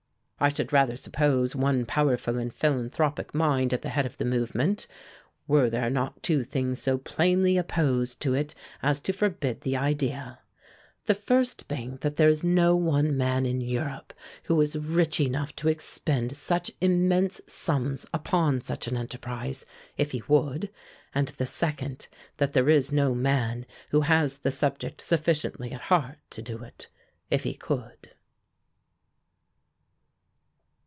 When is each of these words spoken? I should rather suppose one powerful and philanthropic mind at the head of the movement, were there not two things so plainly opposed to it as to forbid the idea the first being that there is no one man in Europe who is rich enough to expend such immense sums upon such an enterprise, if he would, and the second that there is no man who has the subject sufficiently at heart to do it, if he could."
I 0.43 0.49
should 0.49 0.73
rather 0.73 0.97
suppose 0.97 1.55
one 1.55 1.85
powerful 1.85 2.39
and 2.39 2.51
philanthropic 2.51 3.35
mind 3.35 3.73
at 3.75 3.83
the 3.83 3.89
head 3.89 4.07
of 4.07 4.17
the 4.17 4.25
movement, 4.25 4.87
were 5.47 5.69
there 5.69 5.91
not 5.91 6.23
two 6.23 6.43
things 6.43 6.81
so 6.81 6.97
plainly 6.97 7.57
opposed 7.57 8.19
to 8.23 8.33
it 8.33 8.55
as 8.81 8.99
to 9.01 9.13
forbid 9.13 9.61
the 9.61 9.77
idea 9.77 10.39
the 11.05 11.13
first 11.13 11.67
being 11.67 11.97
that 11.97 12.15
there 12.15 12.27
is 12.27 12.43
no 12.43 12.75
one 12.75 13.15
man 13.15 13.45
in 13.45 13.61
Europe 13.61 14.13
who 14.45 14.59
is 14.61 14.75
rich 14.75 15.19
enough 15.19 15.55
to 15.57 15.67
expend 15.67 16.35
such 16.35 16.71
immense 16.81 17.39
sums 17.45 18.07
upon 18.11 18.61
such 18.61 18.87
an 18.87 18.97
enterprise, 18.97 19.63
if 19.95 20.09
he 20.09 20.23
would, 20.27 20.71
and 21.13 21.27
the 21.27 21.45
second 21.45 22.07
that 22.37 22.53
there 22.53 22.67
is 22.67 22.91
no 22.91 23.13
man 23.13 23.67
who 23.91 24.01
has 24.01 24.39
the 24.39 24.49
subject 24.49 25.01
sufficiently 25.01 25.71
at 25.71 25.81
heart 25.81 26.17
to 26.31 26.41
do 26.41 26.63
it, 26.63 26.87
if 27.29 27.43
he 27.43 27.53
could." 27.53 28.09